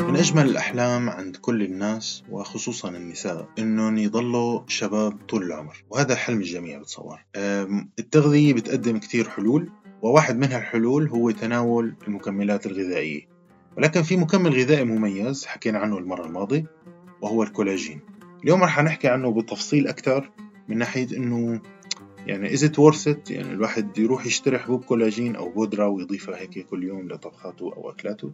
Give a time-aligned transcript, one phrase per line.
[0.00, 6.38] من أجمل الأحلام عند كل الناس وخصوصا النساء إنهم يضلوا شباب طول العمر وهذا حلم
[6.38, 7.24] الجميع بتصور
[7.98, 9.70] التغذية بتقدم كتير حلول
[10.02, 13.28] وواحد من هالحلول هو تناول المكملات الغذائية.
[13.76, 16.66] ولكن في مكمل غذائي مميز حكينا عنه المرة الماضية
[17.20, 18.00] وهو الكولاجين.
[18.44, 20.30] اليوم رح نحكي عنه بالتفصيل أكثر
[20.68, 21.60] من ناحية إنه
[22.26, 23.30] يعني is it worth it?
[23.30, 28.32] يعني الواحد يروح يشتري حبوب كولاجين أو بودرة ويضيفها هيك كل يوم لطبخاته أو أكلاته؟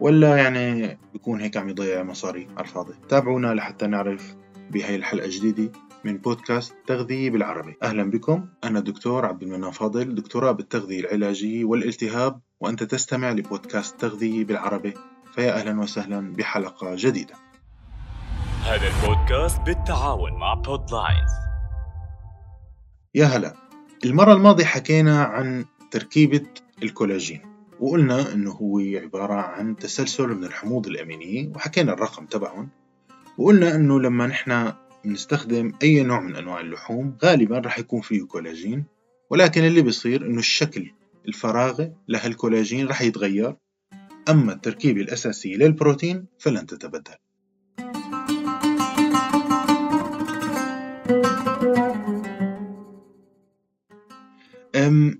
[0.00, 4.36] ولا يعني بيكون هيك عم يضيع مصاري على الفاضي؟ تابعونا لحتى نعرف
[4.70, 5.72] بهاي الحلقة الجديدة
[6.04, 7.76] من بودكاست تغذية بالعربي.
[7.82, 8.46] أهلا بكم.
[8.64, 14.94] أنا دكتور عبد المنان فاضل دكتوراه بالتغذية العلاجية والالتهاب وأنت تستمع لبودكاست تغذية بالعربي.
[15.34, 17.34] فيا أهلا وسهلا بحلقة جديدة.
[18.64, 21.30] هذا البودكاست بالتعاون مع بودلاينز
[23.14, 23.54] يا هلا.
[24.04, 26.46] المرة الماضية حكينا عن تركيبة
[26.82, 27.40] الكولاجين
[27.80, 32.68] وقلنا إنه هو عبارة عن تسلسل من الحموض الأمينية وحكينا الرقم تبعهم
[33.38, 34.72] وقلنا إنه لما نحن
[35.04, 38.84] بنستخدم أي نوع من أنواع اللحوم غالبا رح يكون فيه كولاجين
[39.30, 40.90] ولكن اللي بيصير إنه الشكل
[41.28, 43.56] الفراغي لهالكولاجين رح يتغير.
[44.28, 47.14] أما التركيبة الأساسية للبروتين فلن تتبدل.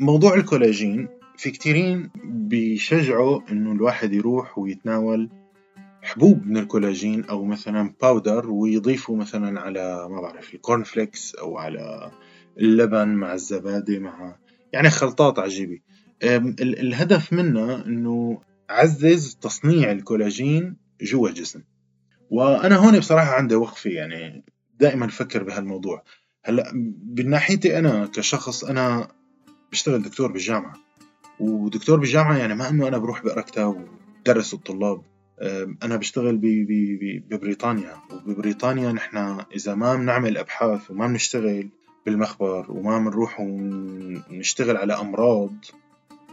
[0.00, 5.30] موضوع الكولاجين في كتيرين بيشجعوا إنه الواحد يروح ويتناول
[6.02, 11.58] حبوب من الكولاجين أو مثلا powder ويضيفوا مثلا على ما بعرف ال corn flakes أو
[11.58, 12.10] على
[12.58, 14.36] اللبن مع الزبادي مع
[14.72, 15.78] يعني خلطات عجيبة.
[16.62, 18.40] الهدف منها إنه
[18.70, 21.62] عزز تصنيع الكولاجين جوا الجسم.
[22.30, 24.44] وأنا هون بصراحة عندي وقفة يعني
[24.78, 26.02] دائما أفكر بهالموضوع.
[26.44, 26.72] هلأ
[27.16, 29.19] من ناحيتي أنا كشخص أنا
[29.72, 30.74] بشتغل دكتور بالجامعة.
[31.40, 33.88] ودكتور بالجامعة يعني ما إنه أنا بروح بقرا كتاب
[34.26, 35.02] ودرس الطلاب
[35.82, 36.40] أنا بشتغل
[37.30, 37.96] ببريطانيا.
[38.12, 41.68] وببريطانيا نحن إذا ما بنعمل أبحاث وما بنشتغل
[42.06, 45.54] بالمخبر وما بنروح ونشتغل على أمراض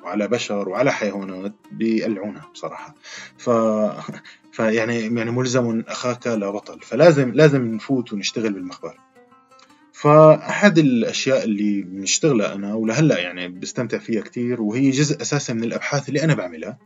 [0.04, 2.96] وعلى بشر وعلى حيوانات بيقلعونا بصراحة.
[3.38, 3.50] ف...
[4.52, 6.80] فيعني يعني ملزم أخاك لا بطل.
[6.80, 8.98] فلازم لازم نفوت ونشتغل بالمخبر.
[9.98, 16.10] فأحد الأشياء اللي بنشتغلها أنا ولهلأ يعني بستمتع فيها كتير وهي جزء أساسي من الأبحاث
[16.10, 16.78] اللي أنا بعملها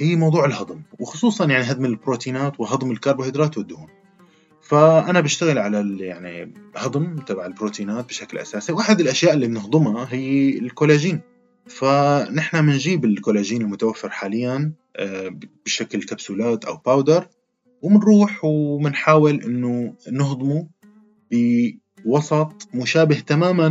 [0.00, 3.88] هي موضوع الهضم وخصوصا يعني هضم البروتينات وهضم الكربوهيدرات والدهون.
[4.62, 11.20] فأنا بشتغل على يعني هضم تبع البروتينات بشكل أساسي وأحد الأشياء اللي بنهضمها هي الكولاجين.
[11.66, 17.28] فنحن بنجيب الكولاجين المتوفر حاليا آه، بشكل كبسولات أو باودر
[17.82, 20.68] وبنروح وبنحاول إنه نهضمه
[22.06, 23.68] وسط مشابه تماما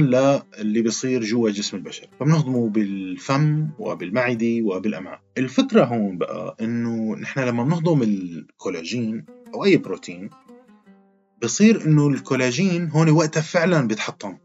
[0.59, 2.07] للي بيصير جوا جسم البشر.
[2.19, 5.21] فبنهضمه بالفم وبالمعدة وبالأمعاء.
[5.37, 10.29] الفكرة هون بقى إنه نحن لما بنهضم الكولاجين أو أي بروتين
[11.43, 14.37] بصير إنه الكولاجين هون وقتها فعلا بيتحطم.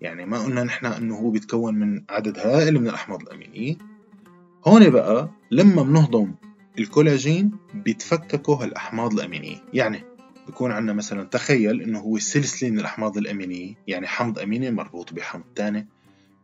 [0.00, 3.76] يعني ما قلنا نحن إنه هو بيتكون من عدد هائل من الأحماض الأمينية.
[4.66, 6.34] هون بقى لما بنهضم
[6.78, 9.56] الكولاجين بيتفككوا هالأحماض الأمينية.
[9.74, 10.02] يعني
[10.48, 15.44] بكون عندنا مثلا تخيل إنه هو سلسلة من الأحماض الأمينية يعني حمض أميني مربوط بحمض
[15.56, 15.88] ثاني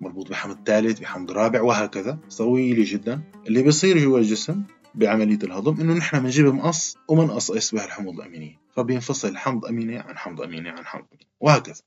[0.00, 2.18] مربوط بحمض ثالث بحمض رابع وهكذا.
[2.38, 3.22] طويلة جدا.
[3.46, 4.62] اللي بيصير جوا الجسم
[4.94, 8.60] بعملية الهضم إنه نحن بنجيب مقص ومنقصقص بهالحمض الأمينية.
[8.76, 11.82] فبينفصل حمض أميني عن حمض أميني عن حمض أميني وهكذا.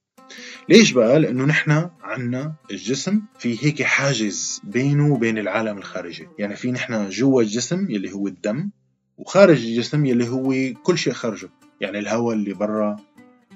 [0.69, 6.27] ليش بقى؟ لأنه نحن عنا الجسم في هيك حاجز بينه وبين العالم الخارجي.
[6.39, 8.69] يعني في نحن جوا الجسم يلي هو الدم
[9.17, 11.49] وخارج الجسم يلي هو كل شيء خارجه.
[11.81, 12.95] يعني الهواء اللي برا.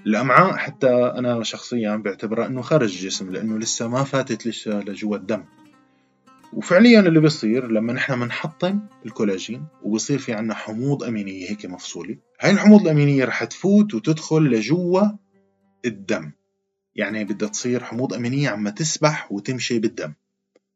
[0.06, 5.44] الأمعاء حتى أنا شخصيا بعتبرها أنه خارج الجسم لأنه لسه ما فاتت لسه لجوا الدم.
[6.54, 12.52] وفعليا اللي بيصير لما نحن بنحطم الكولاجين وبصير في عنا حموض أمينية هيك مفصولة هاي
[12.52, 15.02] الحموض الأمينية رح تفوت وتدخل لجوا
[15.86, 16.32] الدم.
[16.96, 20.14] يعني بدها تصير حموض أمينية عم تسبح وتمشي بالدم.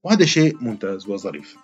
[0.04, 1.56] وهذا شيء ممتاز وظريف.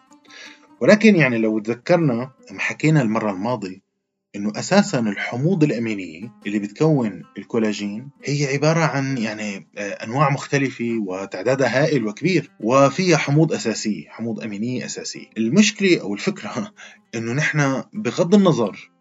[0.82, 3.91] ولكن يعني لو تذكرنا حكينا المرة الماضية
[4.36, 11.84] إنه أساسا الحموض الامينيه اللي بتكون الكولاجين هي عبارة عن يعني آه، أنواع مختلفة وتعدادها
[11.84, 16.74] هائل وكبير وفيها حموض اساسيه حموض امينيه اساسيه المشكلة أو الفكرة
[17.16, 18.92] إنه نحن بغض النظر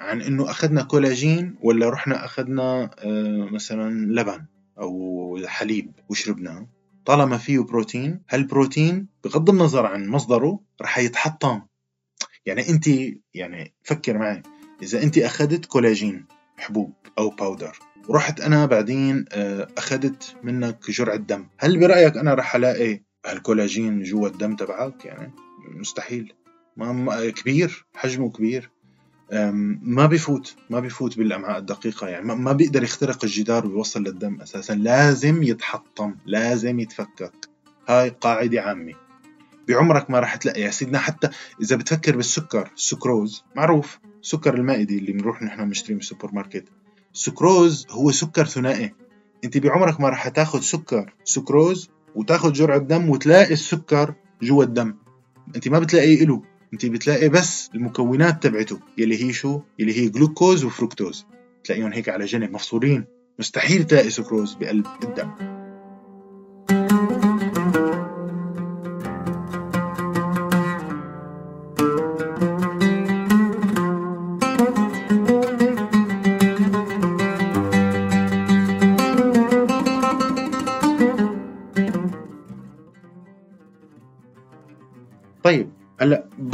[0.00, 3.90] عن إنه أخذنا كولاجين ولا رحنا أخذنا آه، مثلا
[4.20, 4.44] لبن
[4.78, 6.66] أو حليب وشربناه
[7.04, 11.60] طالما فيه بروتين هالبروتين بغض النظر عن مصدره رح يتحطم؟
[12.46, 12.88] يعني انت
[13.34, 14.42] يعني فكر معي.
[14.82, 16.24] إذا أنت أخذت كولاجين
[16.56, 17.78] حبوب أو باودر
[18.08, 21.46] ورحت أنا بعدين آه، أخذت منك جرعة دم.
[21.58, 25.32] هل برأيك أنا رح ألاقي هالكولاجين جوا الدم تبعك؟ يعني
[25.68, 26.32] مستحيل.
[26.76, 28.70] ما كبير حجمه كبير.
[29.82, 32.08] ما بيفوت ما بيفوت بالأمعاء الدقيقة.
[32.08, 34.72] يعني ما بيقدر يخترق الجدار ويوصل للدم أساسا.
[34.72, 37.48] لازم يتحطم لازم يتفكك.
[37.88, 39.05] هاي قاعدة عامة.
[39.68, 40.98] بعمرك ما راح تلاقي يا سيدنا.
[40.98, 41.28] حتى
[41.62, 43.98] إذا بتفكر بالسكر السكروز معروف.
[44.22, 46.64] سكر المائدي اللي بنروح نحن بنشتريه من السوبر ماركت.
[47.14, 48.94] السكروز هو سكر ثنائي.
[49.44, 54.94] أنت بعمرك ما راح تاخذ سكر سكروز وتاخذ جرعه دم وتلاقي السكر جوا الدم.
[55.56, 56.42] أنت ما بتلاقيه له
[56.72, 58.80] أنت بتلاقي بس المكونات تبعته.
[58.98, 61.26] يلي هي شو؟ يلي هي جلوكوز وفركتوز
[61.64, 63.04] تلاقيهم هيك على جنب مفصولين.
[63.38, 65.55] مستحيل تلاقي سكروز بقلب الدم.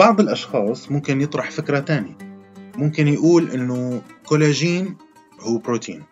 [0.03, 2.19] بعض الأشخاص ممكن يطرح فكرة تانية.
[2.77, 4.97] ممكن يقول إنه كولاجين
[5.41, 6.03] هو بروتين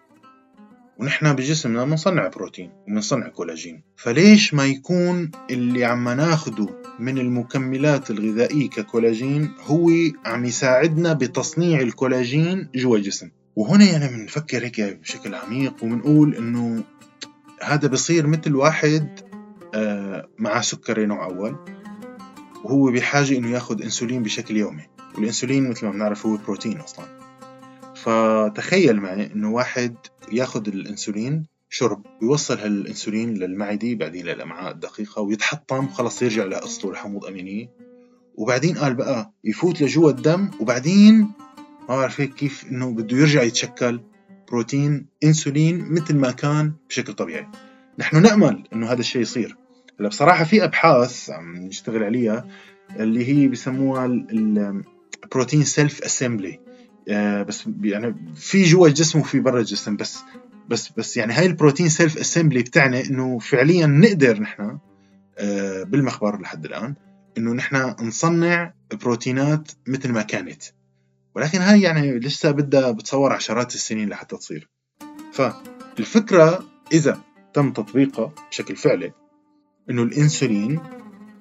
[0.98, 3.82] ونحن بجسمنا بنصنع بروتين وبنصنع كولاجين.
[3.96, 9.90] فليش ما يكون اللي عم ناخده من المكملات الغذائية ككولاجين هو
[10.26, 13.31] عم يساعدنا بتصنيع الكولاجين جوا الجسم.
[13.56, 16.84] وهنا يعني بنفكر هيك بشكل عميق وبنقول إنه
[17.62, 19.20] هذا بصير مثل واحد
[19.75, 21.79] آه، مع سكري نوع أول.
[22.64, 24.82] وهو بحاجة إنه ياخد أنسولين بشكل يومي
[25.14, 27.04] والأنسولين مثل ما بنعرف هو بروتين أصلا.
[27.96, 29.94] فتخيل معي إنه واحد
[30.32, 37.70] ياخد الأنسولين شرب ويوصل هالأنسولين للمعدة بعدين للأمعاء الدقيقة ويتحطم خلص يرجع لأصله لحموض أمينية.
[38.34, 41.20] وبعدين قال بقى يفوت لجوا الدم وبعدين
[41.88, 44.00] ما بعرف هيك كيف إنه بده يرجع يتشكل
[44.48, 47.46] بروتين أنسولين مثل ما كان بشكل طبيعي.
[47.98, 49.56] نحن نأمل إنه هذا الشيء يصير.
[50.00, 52.47] هلا بصراحة في أبحاث عم نشتغل عليها
[53.00, 56.60] اللي هي بسموها ال protein self assembly
[57.49, 60.19] بس يعني في جوا الجسم وفي برا الجسم بس
[60.69, 64.79] بس بس يعني هاي ال protein self assembly بتعني إنه فعليا نقدر نحن
[65.38, 66.94] آه، بالمخبر لحد الآن
[67.38, 70.62] إنه نحن نصنع بروتينات مثل ما كانت.
[71.35, 74.69] ولكن هاي يعني لسه بدها بتصور عشرات السنين لحتى تصير.
[75.32, 77.20] فالفكرة إذا
[77.55, 79.12] تم تطبيقها بشكل فعلي
[79.90, 80.81] إنه الإنسولين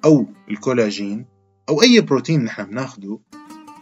[0.04, 1.26] أو الكولاجين
[1.68, 3.18] أو أي بروتين نحن بناخده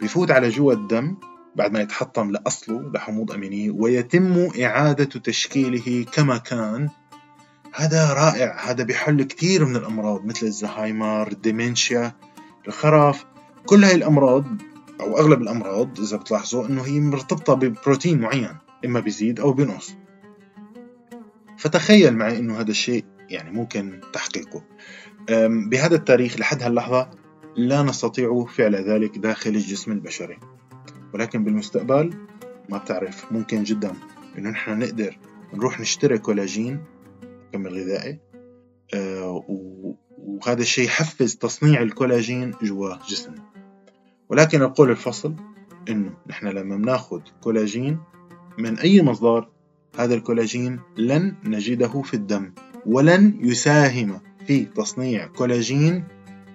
[0.01, 1.15] بيفوت على جوا الدم
[1.55, 6.89] بعد ما يتحطم لأصله لحموض أمينية ويتم إعادة تشكيله كما كان.
[7.73, 12.15] هذا رائع هذا بيحل كثير من الأمراض مثل الزهايمر الديمنشيا
[12.67, 13.25] الخرف
[13.65, 14.45] كل هاي الأمراض
[15.01, 19.95] أو أغلب الأمراض إذا بتلاحظوا إنه هي مرتبطة ببروتين معين إما بيزيد أو بينقص
[21.57, 24.63] فتخيل معي إنه هذا الشيء يعني ممكن تحقيقه.
[25.69, 27.09] بهذا التاريخ لحد هاللحظة
[27.55, 30.37] لا نستطيع فعل ذلك داخل الجسم البشري.
[31.13, 32.13] ولكن بالمستقبل
[32.69, 33.93] ما بتعرف ممكن جدا
[34.37, 35.17] إنه نحن نقدر
[35.53, 36.83] نروح نشتري كولاجين
[37.47, 38.19] مكمل غذائي
[39.25, 43.43] و- وهذا الشيء يحفز تصنيع الكولاجين جوا جسمنا.
[44.29, 45.35] ولكن القول الفصل
[45.89, 47.99] إنه نحن لما بناخذ كولاجين
[48.57, 49.47] من أي مصدر
[49.99, 52.53] هذا الكولاجين لن نجده في الدم.
[52.85, 56.03] ولن يساهم في تصنيع كولاجين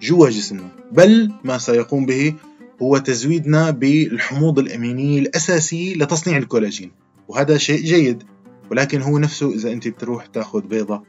[0.03, 2.35] جوا جسمنا بل ما سيقوم به
[2.83, 6.93] هو تزويدنا بالحموض الأمينية الأساسية لتصنيع الكولاجين
[7.29, 8.23] وهذا شيء جيد
[8.71, 11.03] ولكن هو نفسه إذا أنت بتروح تأخذ بيضة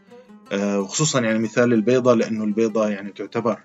[0.51, 3.60] آه، وخصوصا يعني مثال البيضة لأنه البيضة يعني تعتبر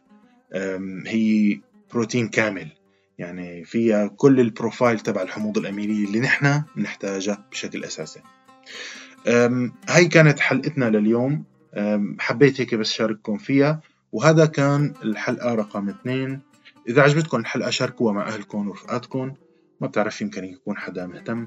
[1.06, 1.60] هي
[1.92, 2.68] بروتين كامل
[3.18, 8.20] يعني فيها كل ال profile تبع الحموض الأمينية اللي نحن بنحتاجها بشكل أساسي.
[9.88, 11.44] هاي كانت حلقتنا لليوم.
[12.18, 13.80] حبيت هيك بس شارككم فيها.
[14.12, 16.40] وهذا كان الحلقة رقم اثنين.
[16.88, 19.32] إذا عجبتكم الحلقة شاركوها مع أهلكم ورفقاتكم
[19.80, 21.46] ما بتعرف يمكن يكون حدا مهتم.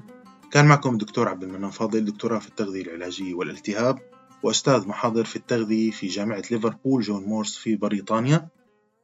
[0.50, 3.98] كان معكم دكتور عبد المنان فاضل دكتوراه في التغذية العلاجية والالتهاب
[4.42, 8.48] وأستاذ محاضر في التغذية في جامعة ليفربول جون مورس في بريطانيا.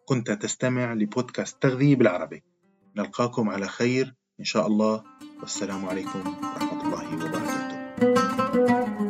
[0.05, 2.43] كنت تستمع لبودكاست تغذية بالعربي.
[2.97, 4.15] نلقاكم على خير.
[4.41, 5.03] إن شاء الله.
[5.41, 7.80] والسلام عليكم ورحمة الله وبركاته.
[8.41, 9.10] Thank you.